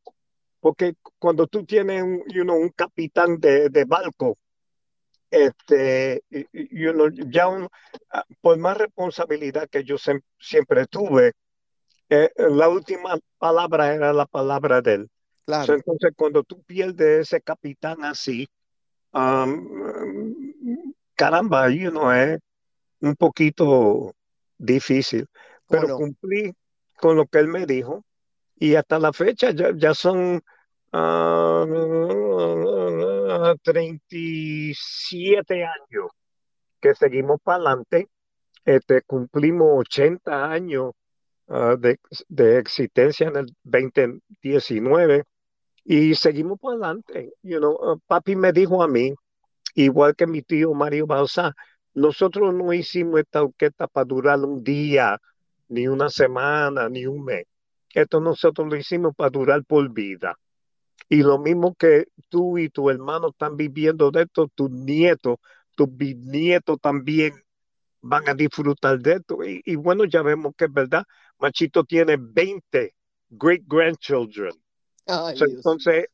porque 0.60 0.94
cuando 1.20 1.48
tú 1.48 1.66
tienes 1.66 2.04
un, 2.04 2.24
you 2.28 2.44
know, 2.44 2.58
un 2.58 2.70
capitán 2.70 3.40
de, 3.40 3.70
de 3.70 3.86
barco, 3.86 4.38
este, 5.30 6.24
you 6.54 6.92
know, 6.94 7.10
ya 7.10 7.48
un- 7.48 7.68
ah, 8.12 8.26
por 8.42 8.58
más 8.58 8.78
responsabilidad 8.78 9.70
que 9.70 9.84
yo 9.84 9.96
sem- 9.98 10.24
siempre 10.40 10.86
tuve, 10.88 11.34
eh, 12.10 12.30
la 12.38 12.68
última 12.70 13.18
palabra 13.38 13.94
era 13.94 14.12
la 14.14 14.26
palabra 14.26 14.82
de 14.82 14.94
él. 14.96 15.10
So, 15.46 15.46
Claro, 15.46 15.74
entonces, 15.76 16.12
cuando 16.16 16.44
tú 16.44 16.62
pierdes 16.64 17.22
ese 17.28 17.42
capitán 17.42 18.04
así, 18.04 18.48
um, 19.14 20.36
caramba, 21.16 21.70
you 21.70 21.90
know, 21.92 22.12
es 22.12 22.40
un 23.00 23.16
poquito 23.16 24.14
difícil, 24.58 25.28
¿cómo 25.68 25.82
pero 25.82 25.88
no? 25.88 25.98
cumplí 25.98 26.54
con 27.00 27.16
lo 27.16 27.26
que 27.26 27.40
él 27.40 27.48
me 27.48 27.66
dijo 27.66 28.04
y 28.62 28.76
hasta 28.76 29.00
la 29.00 29.12
fecha 29.12 29.52
ya, 29.52 29.72
ya 29.76 29.94
son 29.96 30.42
ah, 30.94 31.66
37 33.64 35.66
años 35.66 36.12
que 36.80 36.94
seguimos 36.96 37.40
para 37.44 37.58
adelante. 37.58 38.10
Este, 38.66 39.02
cumplimos 39.02 39.80
80 39.80 40.52
años 40.52 40.92
ah, 41.48 41.76
de, 41.80 42.00
de 42.30 42.60
existencia 42.60 43.30
en 43.30 43.38
el 43.38 43.48
2019 43.64 45.24
y 45.84 46.14
seguimos 46.16 46.60
para 46.60 46.76
adelante. 46.76 47.34
You 47.42 47.60
know, 47.60 47.80
ah, 47.84 47.96
papi 48.06 48.36
me 48.36 48.54
dijo 48.54 48.84
a 48.84 48.88
mí, 48.88 49.16
igual 49.74 50.16
que 50.16 50.28
mi 50.28 50.44
tío 50.44 50.74
Mario 50.76 51.08
Balsa, 51.08 51.56
nosotros 51.96 52.54
no 52.54 52.72
hicimos 52.74 53.22
esta 53.22 53.42
orquesta 53.42 53.88
para 53.88 54.06
durar 54.06 54.40
un 54.40 54.64
día, 54.64 55.20
ni 55.70 55.88
una 55.88 56.10
semana, 56.12 56.90
ni 56.90 57.08
un 57.08 57.26
mes. 57.26 57.46
Esto 57.94 58.20
nosotros 58.20 58.68
lo 58.68 58.76
hicimos 58.76 59.16
para 59.16 59.30
durar 59.30 59.64
por 59.66 59.90
vida. 59.92 60.38
Y 61.10 61.24
lo 61.24 61.40
mismo 61.40 61.76
que 61.76 62.06
tú 62.30 62.58
y 62.58 62.70
tu 62.70 62.90
hermano 62.90 63.30
están 63.30 63.58
viviendo 63.58 64.12
de 64.12 64.24
esto, 64.24 64.48
tus 64.54 64.72
nietos, 64.72 65.38
tus 65.76 65.88
bisnietos 65.90 66.80
también 66.80 67.34
van 68.02 68.30
a 68.30 68.34
disfrutar 68.34 69.00
de 69.00 69.14
esto. 69.14 69.44
Y, 69.44 69.62
y 69.66 69.76
bueno, 69.76 70.06
ya 70.06 70.22
vemos 70.22 70.54
que 70.58 70.66
es 70.66 70.74
verdad. 70.74 71.04
Machito 71.38 71.84
tiene 71.84 72.18
20 72.18 72.96
great 73.30 73.64
grandchildren. 73.68 74.54
Ay, 75.08 75.38
So, 75.38 75.46
entonces, 75.46 76.08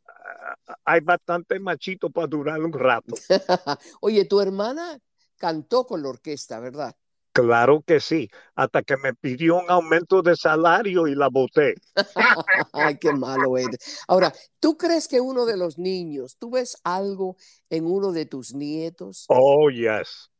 ah, 0.67 0.77
hay 0.85 1.01
bastante 1.01 1.59
machito 1.59 2.09
para 2.09 2.27
durar 2.27 2.61
un 2.61 2.73
rato. 2.73 3.15
Oye, 4.01 4.25
tu 4.25 4.39
hermana 4.39 4.99
cantó 5.37 5.85
con 5.85 6.01
la 6.01 6.09
orquesta, 6.09 6.59
¿verdad? 6.59 6.95
Claro 7.37 7.83
que 7.85 7.99
sí, 7.99 8.31
hasta 8.55 8.81
que 8.81 8.97
me 8.97 9.13
pidió 9.13 9.57
un 9.57 9.69
aumento 9.69 10.23
de 10.23 10.35
salario 10.35 11.05
y 11.07 11.13
la 11.13 11.29
boté. 11.29 11.75
Ay, 12.73 12.97
qué 12.97 13.13
malo 13.13 13.59
eres. 13.59 14.01
Ahora, 14.07 14.33
¿tú 14.59 14.75
crees 14.75 15.07
que 15.07 15.21
uno 15.21 15.45
de 15.45 15.55
los 15.55 15.77
niños, 15.77 16.37
tú 16.39 16.49
ves 16.49 16.77
algo 16.83 17.37
en 17.69 17.85
uno 17.85 18.11
de 18.11 18.25
tus 18.25 18.55
nietos? 18.55 19.25
Oh, 19.29 19.69
yes. 19.69 20.31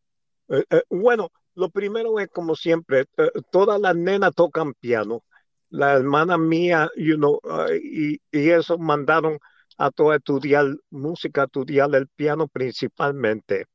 Eh, 0.49 0.63
eh, 0.71 0.81
bueno, 0.89 1.29
lo 1.53 1.69
primero 1.69 2.19
es 2.19 2.29
como 2.29 2.55
siempre, 2.55 3.05
eh, 3.17 3.29
todas 3.51 3.79
las 3.79 3.95
nenas 3.95 4.33
tocan 4.33 4.73
piano. 4.73 5.23
La 5.69 5.93
hermana 5.93 6.39
mía, 6.39 6.89
you 6.95 7.17
know, 7.17 7.39
ah, 7.43 7.67
y, 7.79 8.19
y 8.31 8.49
eso 8.49 8.79
mandaron 8.79 9.37
a 9.77 9.91
todos 9.91 10.13
a 10.13 10.15
estudiar 10.15 10.65
música, 10.89 11.43
estudiar 11.43 11.93
el 11.93 12.07
piano 12.07 12.47
principalmente. 12.47 13.67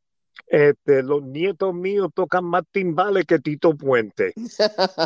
Este, 0.53 1.03
los 1.03 1.23
nietos 1.23 1.73
míos 1.73 2.11
tocan 2.15 2.45
más 2.45 2.65
timbales 2.71 3.25
que 3.25 3.39
Tito 3.39 3.75
Puente. 3.75 4.35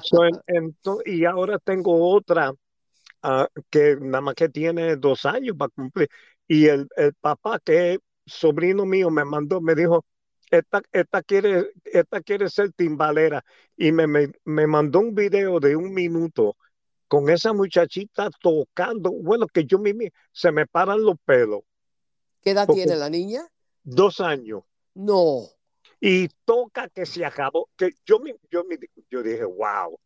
So, 0.03 0.25
en- 0.25 0.77
y 1.07 1.25
ahora 1.25 1.61
tengo 1.61 2.11
otra 2.11 2.53
ah, 3.23 3.47
que 3.71 3.97
nada 4.01 4.23
más 4.23 4.35
que 4.35 4.49
tiene 4.49 4.97
dos 4.97 5.25
años 5.25 5.55
para 5.57 5.69
cumplir. 5.69 6.09
Y 6.49 6.67
el, 6.67 6.89
el 6.97 7.15
papá, 7.15 7.61
que 7.65 7.93
es 7.93 7.99
sobrino 8.27 8.85
mío, 8.87 9.09
me 9.09 9.25
mandó, 9.25 9.61
me 9.61 9.77
dijo, 9.77 10.05
esta, 10.51 10.83
esta 10.91 11.23
quiere, 11.23 11.71
esta 11.85 12.21
quiere 12.23 12.51
ser 12.51 12.73
timbalera. 12.73 13.45
Y 13.77 13.93
me, 13.93 14.09
me, 14.09 14.33
me 14.45 14.67
mandó 14.67 14.99
un 14.99 15.15
video 15.15 15.61
de 15.61 15.77
un 15.77 15.95
minuto 15.95 16.57
con 17.07 17.31
esa 17.31 17.53
muchachita 17.53 18.31
tocando. 18.43 19.13
Bueno, 19.13 19.47
que 19.47 19.65
yo 19.65 19.79
mismo 19.79 20.09
se 20.33 20.51
me 20.51 20.67
paran 20.67 21.05
los 21.05 21.15
pelos. 21.25 21.61
¿Qué 22.43 22.51
edad 22.51 22.67
Porque- 22.67 22.83
tiene 22.83 22.97
la 22.97 23.11
niña? 23.11 23.47
Dos 23.85 24.19
años. 24.21 24.65
No. 24.97 25.43
Y 26.01 26.29
toca 26.45 26.89
que 26.89 27.05
se 27.05 27.25
acabó. 27.25 27.69
Que 27.77 27.91
yo, 28.05 28.19
mi- 28.19 28.35
yo, 28.51 28.65
mi- 28.65 28.77
yo 29.11 29.23
dije, 29.23 29.45
wow, 29.45 29.99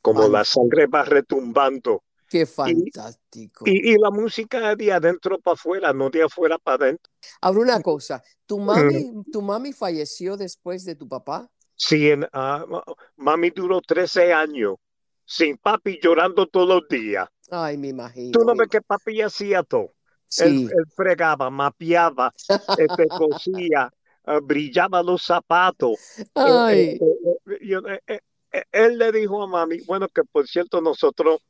como 0.00 0.26
la 0.28 0.42
sangre 0.44 0.86
va 0.86 1.04
retumbando. 1.04 2.02
Qué 2.28 2.46
fantástico. 2.46 3.64
Y, 3.66 3.92
y 3.92 3.98
la 3.98 4.10
música 4.10 4.74
de 4.74 4.92
adentro 4.92 5.38
para 5.38 5.54
afuera, 5.54 5.92
no 5.92 6.10
de 6.10 6.22
afuera 6.22 6.58
para 6.58 6.86
adentro. 6.86 7.12
Ahora 7.40 7.60
una 7.60 7.80
cosa, 7.82 8.22
¿tu 8.46 8.58
mami, 8.58 9.12
tu 9.30 9.42
mami 9.42 9.72
falleció 9.72 10.36
después 10.36 10.84
de 10.84 10.94
tu 10.94 11.06
papá? 11.06 11.48
Sí, 11.76 12.10
en, 12.10 12.20
ma- 12.32 12.84
mami 13.16 13.50
duró 13.50 13.80
13 13.80 14.32
años 14.32 14.76
sin 15.24 15.58
papi 15.58 15.98
llorando 16.02 16.46
todos 16.46 16.68
los 16.68 16.88
días. 16.88 17.28
Ay, 17.50 17.76
me 17.76 17.88
imagino. 17.88 18.32
Tú 18.32 18.44
no 18.44 18.54
me 18.54 18.60
ves 18.64 18.70
que 18.70 18.80
papi 18.80 19.20
hacía 19.20 19.62
todo. 19.62 19.92
Sí. 20.26 20.42
Él, 20.42 20.70
él 20.76 20.84
fregaba, 20.96 21.50
mapeaba, 21.50 22.32
este, 22.76 23.06
cosía, 23.18 23.92
ah, 24.26 24.40
brillaba 24.42 25.02
los 25.02 25.22
zapatos. 25.24 25.96
Ay, 26.34 27.00
Eh, 27.46 27.60
eh, 27.60 28.00
eh, 28.06 28.20
eh, 28.52 28.62
él 28.72 28.98
le 28.98 29.12
dijo 29.12 29.42
a 29.42 29.46
mami, 29.46 29.80
bueno, 29.86 30.08
que 30.08 30.22
por 30.24 30.46
cierto, 30.48 30.80
nosotros 30.80 31.40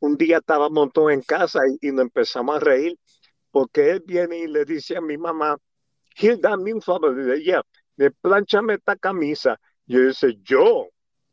un 0.00 0.16
día 0.16 0.38
estábamos 0.38 0.92
todos 0.92 1.12
en 1.12 1.22
casa 1.22 1.60
y, 1.80 1.88
y 1.88 1.92
nos 1.92 2.02
empezamos 2.02 2.56
a 2.56 2.60
reír, 2.60 2.98
porque 3.50 3.90
él 3.90 4.02
viene 4.06 4.38
y 4.40 4.46
le 4.48 4.64
dice 4.64 4.96
a 4.96 5.00
mi 5.00 5.18
mamá, 5.18 5.56
Hilda, 6.16 6.56
mi 6.56 6.72
un 6.72 6.82
favor, 6.82 7.14
le 7.16 7.34
dice, 7.36 7.44
"Yeah, 7.44 7.62
planchame 8.20 8.74
esta 8.74 8.96
camisa. 8.96 9.58
Yo 9.86 10.00
dice, 10.06 10.36
yo, 10.42 10.88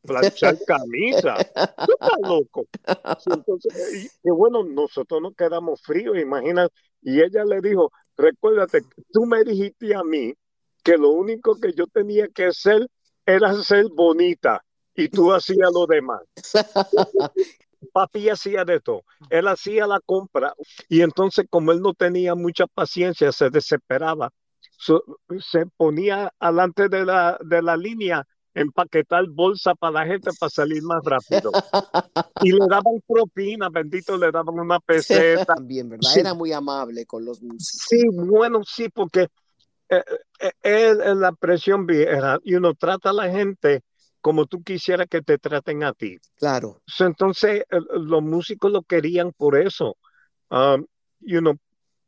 planchar 0.05 0.55
camisa. 0.65 1.41
Tú 1.85 1.93
estás 1.93 2.17
loco. 2.23 2.67
Entonces, 3.25 3.71
y- 3.93 4.29
bueno, 4.29 4.63
nosotros 4.63 5.21
nos 5.21 5.35
quedamos 5.35 5.81
fríos, 5.83 6.17
imagina. 6.17 6.67
Y 7.01 7.21
ella 7.21 7.43
le 7.45 7.61
dijo, 7.61 7.91
recuérdate, 8.17 8.83
tú 9.11 9.25
me 9.25 9.43
dijiste 9.43 9.95
a 9.95 10.03
mí 10.03 10.33
que 10.83 10.97
lo 10.97 11.09
único 11.09 11.59
que 11.59 11.73
yo 11.73 11.87
tenía 11.87 12.27
que 12.27 12.45
hacer 12.45 12.87
era 13.25 13.53
ser 13.63 13.87
bonita 13.89 14.63
y 14.95 15.09
tú 15.09 15.31
hacías 15.33 15.71
lo 15.73 15.85
demás. 15.85 16.21
Papi 17.93 18.29
hacía 18.29 18.65
de 18.65 18.79
todo. 18.81 19.03
Él 19.29 19.47
hacía 19.47 19.87
la 19.87 19.99
compra 20.01 20.53
y 20.89 21.01
entonces 21.01 21.45
como 21.49 21.71
él 21.71 21.81
no 21.81 21.93
tenía 21.93 22.35
mucha 22.35 22.67
paciencia, 22.67 23.31
se 23.31 23.49
desesperaba. 23.49 24.31
So- 24.77 25.03
se 25.39 25.65
ponía 25.77 26.31
alante 26.39 26.89
de 26.89 27.05
la, 27.05 27.37
de 27.43 27.61
la 27.61 27.77
línea 27.77 28.25
empaquetar 28.53 29.25
bolsa 29.27 29.75
para 29.75 30.01
la 30.01 30.05
gente 30.05 30.31
para 30.39 30.49
salir 30.49 30.83
más 30.83 31.01
rápido. 31.03 31.51
Y 32.41 32.51
le 32.51 32.67
daban 32.69 33.01
propina, 33.05 33.67
bendito, 33.69 34.17
le 34.17 34.31
daban 34.31 34.57
una 34.57 34.79
peseta. 34.79 35.45
También, 35.55 35.89
¿verdad? 35.89 36.09
Sí. 36.09 36.21
Era 36.21 36.33
muy 36.33 36.53
amable 36.53 37.05
con 37.05 37.25
los 37.25 37.41
músicos. 37.41 37.85
Sí, 37.89 38.01
bueno, 38.13 38.61
sí, 38.65 38.87
porque 38.87 39.27
es 40.61 40.97
la 40.97 41.31
presión 41.33 41.85
vieja 41.85 42.39
y 42.43 42.55
uno 42.55 42.73
trata 42.73 43.09
a 43.09 43.13
la 43.13 43.29
gente 43.29 43.81
como 44.21 44.45
tú 44.45 44.63
quisieras 44.63 45.07
que 45.07 45.21
te 45.21 45.37
traten 45.37 45.83
a 45.83 45.93
ti. 45.93 46.17
Claro. 46.35 46.81
Entonces, 46.99 47.61
eh, 47.69 47.79
los 47.93 48.21
músicos 48.21 48.71
lo 48.71 48.83
querían 48.83 49.31
por 49.31 49.57
eso, 49.57 49.97
um, 50.49 50.85
you 51.19 51.39
know, 51.39 51.57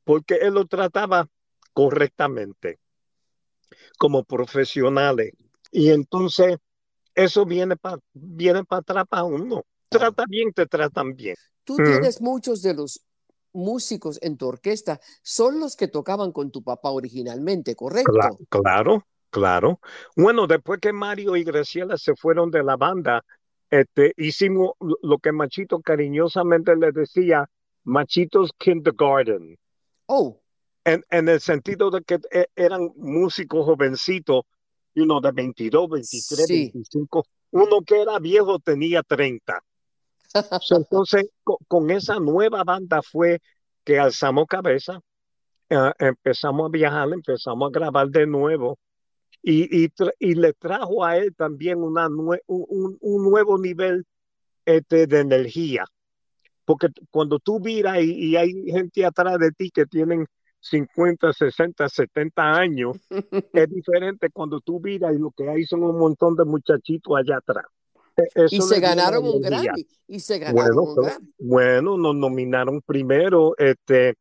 porque 0.03 0.35
él 0.35 0.55
lo 0.55 0.65
trataba 0.65 1.27
correctamente, 1.73 2.79
como 3.97 4.23
profesionales. 4.23 5.31
Y 5.71 5.91
entonces, 5.91 6.57
eso 7.15 7.45
viene 7.45 7.77
para 7.77 7.99
viene 8.13 8.63
para 8.63 8.81
atrás 8.81 9.05
para 9.09 9.23
uno. 9.23 9.63
Trata 9.89 10.25
bien, 10.27 10.51
te 10.53 10.65
tratan 10.65 11.13
bien. 11.15 11.35
Tú 11.63 11.73
Ujú. 11.73 11.83
tienes 11.83 12.21
muchos 12.21 12.61
de 12.61 12.73
los 12.73 13.01
músicos 13.53 14.19
en 14.21 14.37
tu 14.37 14.47
orquesta, 14.47 14.99
son 15.21 15.59
los 15.59 15.75
que 15.75 15.87
tocaban 15.87 16.31
con 16.31 16.51
tu 16.51 16.63
papá 16.63 16.89
originalmente, 16.91 17.75
¿correcto? 17.75 18.11
Cla- 18.11 18.37
Claro, 18.49 19.05
claro. 19.29 19.79
Bueno, 20.15 20.47
después 20.47 20.79
que 20.79 20.93
Mario 20.93 21.35
y 21.35 21.43
Graciela 21.43 21.97
se 21.97 22.15
fueron 22.15 22.51
de 22.51 22.63
la 22.63 22.77
banda, 22.77 23.23
este, 23.69 24.13
hicimos 24.17 24.71
lo- 24.79 25.17
que 25.19 25.31
Machito 25.31 25.79
cariñosamente 25.81 26.75
le 26.75 26.91
decía, 26.91 27.49
Machitos 27.83 28.51
Kindergarten. 28.57 29.57
Oh, 30.07 30.39
en, 30.83 31.03
en 31.09 31.29
el 31.29 31.39
sentido 31.39 31.89
de 31.91 32.01
que 32.03 32.19
e- 32.31 32.47
eran 32.55 32.91
músicos 32.95 33.65
jovencitos, 33.65 34.43
you 34.95 35.05
know, 35.05 35.21
de 35.21 35.31
22, 35.31 35.89
23, 35.89 36.45
Sí. 36.47 36.71
25. 36.73 37.23
Uno 37.51 37.81
que 37.81 38.01
era 38.01 38.17
viejo 38.19 38.59
tenía 38.59 39.03
30. 39.03 39.63
So, 40.59 40.77
entonces, 40.77 41.25
co- 41.43 41.59
con, 41.67 41.89
esa 41.91 42.19
nueva 42.19 42.63
banda 42.63 43.01
fue 43.01 43.39
que 43.83 43.99
alzamos 43.99 44.45
cabeza, 44.47 44.99
eh, 45.69 45.91
empezamos 45.99 46.67
a 46.67 46.71
viajar, 46.71 47.09
empezamos 47.13 47.69
a 47.69 47.79
grabar 47.79 48.09
de 48.09 48.27
nuevo. 48.27 48.79
Y, 49.43 49.85
y, 49.85 49.89
y 50.19 50.35
le 50.35 50.53
trajo 50.53 51.05
a 51.05 51.17
él 51.17 51.35
también 51.35 51.79
una 51.83 52.09
nue- 52.09 52.41
un, 52.47 52.97
un- 53.01 53.23
nuevo 53.31 53.57
nivel 53.59 54.05
este, 54.65 55.07
de 55.07 55.19
energía. 55.21 55.85
Porque 56.65 56.87
cuando 57.11 57.39
tú 57.39 57.59
miras 57.59 57.99
y, 58.01 58.31
y 58.31 58.35
hay 58.37 58.51
gente 58.67 59.05
atrás 59.05 59.37
de 59.39 59.51
ti 59.51 59.71
que 59.71 59.85
tienen 59.85 60.25
50, 60.59 61.33
60, 61.33 61.89
70 61.89 62.53
años, 62.53 62.97
es 63.53 63.69
diferente 63.69 64.29
cuando 64.31 64.61
tú 64.61 64.79
miras 64.81 65.13
y 65.15 65.19
lo 65.19 65.31
que 65.31 65.49
hay 65.49 65.65
son 65.65 65.83
un 65.83 65.97
montón 65.99 66.35
de 66.35 66.45
muchachitos 66.45 67.13
allá 67.17 67.37
atrás. 67.37 67.65
E- 68.17 68.45
y 68.49 68.57
eso 68.57 68.67
se 68.67 68.75
le 68.75 68.79
dio 68.79 68.89
ganaron 68.89 69.23
un. 69.25 69.41
Grammy. 69.41 69.87
Y 70.07 70.19
se 70.19 70.39
ganaron 70.39 70.75
Bueno, 70.75 70.81
un 70.83 70.95
Grammy. 70.95 71.33
bueno, 71.39 71.97
nos 71.97 72.15
nominaron 72.15 72.81
primero, 72.81 73.55
este, 73.57 74.15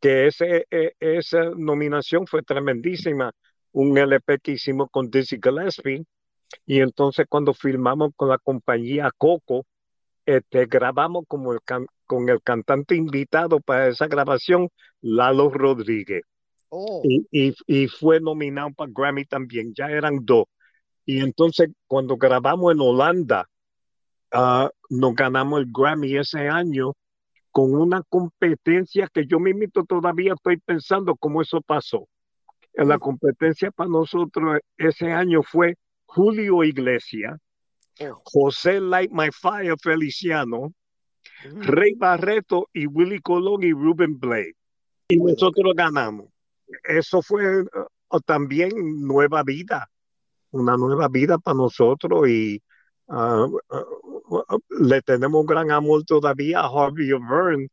que 0.00 0.26
ese, 0.26 0.66
e- 0.70 0.92
esa 1.00 1.44
nominación 1.56 2.26
fue 2.26 2.42
tremendísima, 2.42 3.32
un 3.72 3.96
LP 3.96 4.38
que 4.40 4.52
hicimos 4.52 4.88
con 4.90 5.10
Dizzy 5.10 5.38
Gillespie, 5.42 6.04
y 6.66 6.80
entonces 6.80 7.26
cuando 7.28 7.54
filmamos 7.54 8.10
con 8.16 8.28
la 8.28 8.38
compañía 8.38 9.10
Coco, 9.16 9.64
este, 10.26 10.66
grabamos 10.66 11.24
como 11.28 11.52
el 11.52 11.60
can- 11.64 11.86
con 12.06 12.28
el 12.28 12.42
cantante 12.42 12.96
invitado 12.96 13.60
para 13.60 13.88
esa 13.88 14.06
grabación, 14.06 14.68
Lalo 15.00 15.48
Rodríguez, 15.50 16.22
Oh, 16.72 17.02
y, 17.04 17.26
y, 17.32 17.54
y 17.66 17.88
fue 17.88 18.20
nominado 18.20 18.70
para 18.76 18.90
Grammy 18.94 19.24
también, 19.24 19.72
ya 19.74 19.86
eran 19.90 20.24
dos. 20.24 20.44
Y 21.10 21.20
entonces 21.20 21.70
cuando 21.86 22.16
grabamos 22.16 22.72
en 22.72 22.80
Holanda, 22.80 23.48
ah, 24.32 24.70
nos 24.88 25.14
ganamos 25.14 25.60
el 25.60 25.66
Grammy 25.70 26.16
ese 26.16 26.48
año 26.48 26.94
con 27.50 27.74
una 27.74 28.02
competencia 28.08 29.08
que 29.12 29.26
yo 29.26 29.40
mismo 29.40 29.84
todavía 29.88 30.34
estoy 30.34 30.58
pensando 30.58 31.16
cómo 31.16 31.42
eso 31.42 31.60
pasó. 31.60 32.06
En 32.74 32.88
la 32.88 32.98
competencia 32.98 33.70
para 33.70 33.90
nosotros 33.90 34.60
ese 34.76 35.12
año 35.12 35.42
fue 35.42 35.76
Julio 36.06 36.62
Iglesias, 36.62 37.38
oh. 38.00 38.22
José 38.24 38.80
Light 38.80 39.10
My 39.10 39.30
Fire 39.32 39.74
Feliciano, 39.82 40.72
Mm. 41.44 41.62
Rey 41.62 41.94
Barreto 41.94 42.68
y 42.72 42.86
Willy 42.86 43.20
Colón 43.20 43.62
y 43.62 43.72
Ruben 43.72 44.18
Blade. 44.18 44.54
Y 45.08 45.16
nosotros 45.16 45.72
ganamos. 45.74 46.28
Eso 46.84 47.22
fue 47.22 47.62
eh, 47.62 48.18
también 48.26 48.70
nueva 49.00 49.42
vida, 49.42 49.89
una 50.52 50.76
nueva 50.76 51.08
vida 51.08 51.38
para 51.38 51.56
nosotros 51.56 52.28
y 52.28 52.62
ah, 53.08 53.46
ah, 53.70 54.56
le 54.80 55.02
tenemos 55.02 55.46
gran 55.46 55.70
amor 55.70 56.04
todavía 56.04 56.60
a 56.60 56.66
Harvey 56.68 57.12
O'Byrne, 57.12 57.68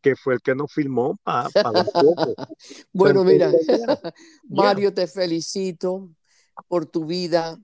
que 0.00 0.16
fue 0.16 0.34
el 0.34 0.42
que 0.42 0.54
nos 0.54 0.72
filmó 0.72 1.16
para 1.22 1.48
foto. 1.48 2.34
Bueno, 2.92 3.24
mira, 3.24 3.50
Mario, 4.48 4.92
te 4.92 5.06
felicito 5.06 6.10
por 6.68 6.86
tu 6.86 7.06
vida, 7.06 7.58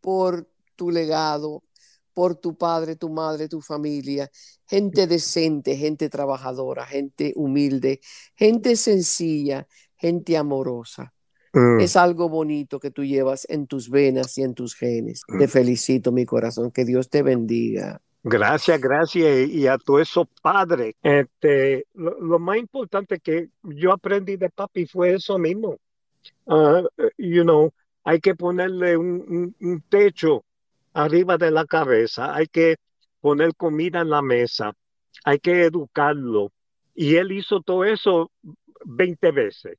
por 0.00 0.46
tu 0.76 0.90
legado, 0.90 1.62
por 2.12 2.34
tu 2.34 2.56
padre, 2.56 2.96
tu 2.96 3.08
madre, 3.08 3.48
tu 3.48 3.60
familia, 3.60 4.30
gente 4.66 5.06
decente, 5.06 5.76
gente 5.76 6.08
trabajadora, 6.08 6.84
gente 6.84 7.32
humilde, 7.36 8.00
gente 8.34 8.76
sencilla, 8.76 9.66
gente 9.96 10.36
amorosa. 10.36 11.14
Mm, 11.52 11.80
Es 11.80 11.96
algo 11.96 12.28
bonito 12.28 12.80
que 12.80 12.90
tú 12.90 13.04
llevas 13.04 13.46
en 13.50 13.66
tus 13.66 13.90
venas 13.90 14.36
y 14.38 14.42
en 14.42 14.54
tus 14.54 14.74
genes. 14.74 15.22
Te 15.38 15.46
Mm. 15.46 15.50
felicito, 15.50 16.12
mi 16.12 16.24
corazón. 16.24 16.70
Que 16.70 16.84
Dios 16.84 17.08
te 17.10 17.22
bendiga. 17.22 18.00
Gracias, 18.24 18.80
gracias. 18.80 19.48
Y 19.48 19.66
a 19.66 19.76
todos 19.78 20.02
esos 20.02 20.26
padres. 20.40 20.94
Este, 21.02 21.86
lo, 21.94 22.18
lo 22.20 22.38
más 22.38 22.56
importante 22.58 23.18
que 23.18 23.48
yo 23.62 23.92
aprendí 23.92 24.36
de 24.36 24.48
papi 24.48 24.86
fue 24.86 25.14
eso 25.14 25.38
mismo. 25.38 25.76
Ah, 26.46 26.82
you 27.18 27.42
know, 27.42 27.72
hay 28.04 28.20
que 28.20 28.34
ponerle 28.34 28.96
un, 28.96 29.24
un- 29.28 29.56
un 29.60 29.80
techo 29.88 30.44
arriba 30.94 31.36
de 31.36 31.50
la 31.50 31.64
cabeza, 31.66 32.34
hay 32.34 32.46
que 32.46 32.76
poner 33.20 33.54
comida 33.56 34.00
en 34.02 34.10
la 34.10 34.22
mesa, 34.22 34.72
hay 35.24 35.38
que 35.40 35.64
educarlo. 35.64 36.52
Y 36.94 37.16
él 37.16 37.32
hizo 37.32 37.60
todo 37.60 37.84
eso 37.84 38.30
20 38.84 39.30
veces 39.32 39.78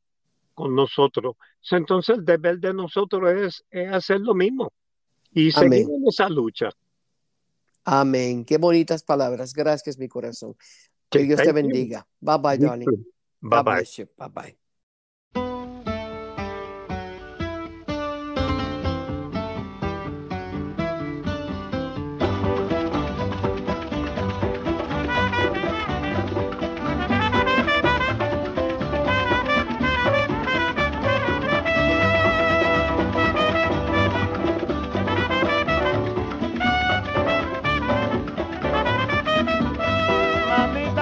con 0.54 0.76
nosotros. 0.76 1.36
Entonces 1.72 2.18
el 2.18 2.26
deber 2.26 2.60
de 2.60 2.74
nosotros 2.74 3.32
es, 3.32 3.63
es 3.70 3.92
hacer 3.92 4.22
lo 4.22 4.34
mismo 4.34 4.72
y 5.32 5.52
Amén. 5.58 5.72
seguir 5.72 5.96
en 5.96 6.08
esa 6.08 6.30
lucha. 6.30 6.70
Amén. 7.84 8.46
Qué 8.46 8.58
bonitas 8.58 9.04
palabras. 9.04 9.54
Gracias, 9.54 9.98
mi 9.98 10.08
corazón. 10.08 10.56
Que 11.10 11.20
Dios 11.20 11.42
te 11.42 11.52
bendiga. 11.52 12.08
Bye 12.20 12.38
bye, 12.38 12.58
too. 12.58 12.92
Bye 13.42 13.63
bye. 13.63 13.86
Bye 14.18 14.30
bye. 14.30 14.62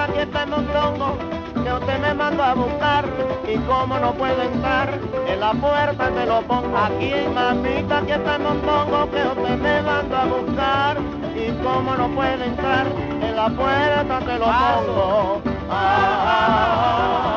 Aquí 0.02 0.18
está 0.18 0.42
el 0.42 0.50
mondongo 0.50 1.16
que 1.62 1.72
usted 1.72 1.98
me 2.00 2.14
mandó 2.14 2.42
a 2.42 2.54
buscar 2.54 3.04
y 3.46 3.56
como 3.58 3.98
no 3.98 4.12
puedo 4.14 4.42
entrar, 4.42 4.98
en 5.26 5.40
la 5.40 5.52
puerta 5.52 6.10
te 6.10 6.26
lo 6.26 6.42
pongo 6.42 6.76
aquí. 6.76 7.12
Mamita, 7.34 7.98
aquí 7.98 8.12
está 8.12 8.36
el 8.36 8.42
mondongo 8.42 9.10
que 9.10 9.22
usted 9.26 9.58
me 9.58 9.82
mandó 9.82 10.16
a 10.16 10.24
buscar 10.24 10.96
y 11.36 11.50
como 11.62 11.94
no 11.94 12.08
puedo 12.08 12.42
entrar, 12.42 12.86
en 13.20 13.36
la 13.36 13.48
puerta 13.48 14.18
te 14.20 14.38
lo 14.38 14.44
pongo. 14.44 15.42
Ah, 15.70 15.74
ah, 15.74 16.26
ah, 16.26 17.31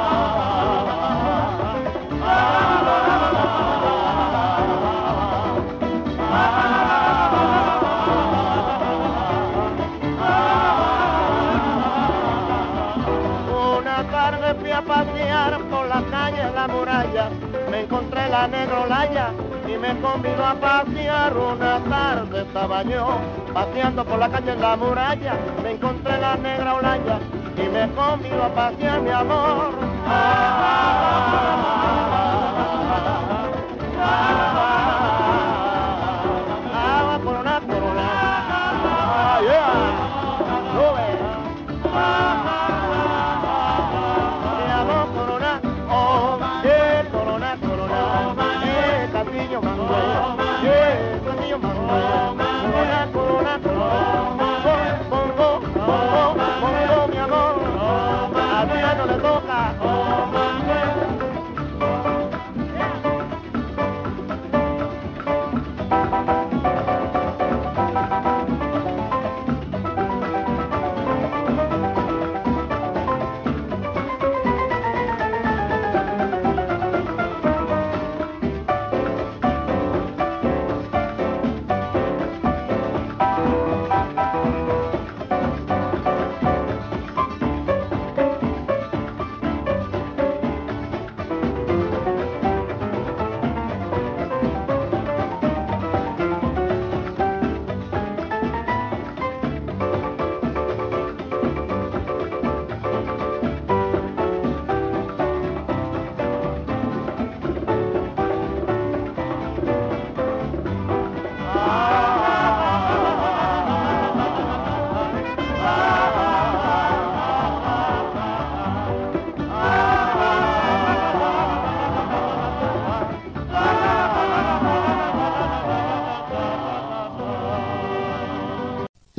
la 18.36 18.48
negrolaya 18.50 19.28
y 19.65 19.78
me 19.78 19.91
convidó 20.02 20.45
a 20.45 20.56
pasear. 20.56 21.38
Una 21.38 21.80
tarde 21.95 22.41
estaba 22.41 22.84
yo 22.84 23.17
paseando 23.54 24.04
por 24.04 24.19
la 24.19 24.30
calle 24.30 24.56
la 24.58 24.76
muralla, 24.76 25.34
me 25.63 25.71
encontré 25.71 26.19
la 26.19 26.36
negra 26.36 26.76
olaya 26.76 27.19
y 27.63 27.69
me 27.76 27.89
convidó 27.93 28.43
a 28.43 28.50
pasear 28.50 29.02
mi 29.02 29.12
amor. 29.12 29.71